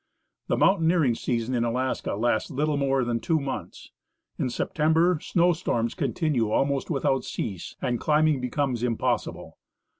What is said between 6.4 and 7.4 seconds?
al most without